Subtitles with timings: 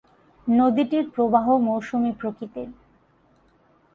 [0.47, 2.69] নদীটির প্রবাহ মৌসুমি প্রকৃতির।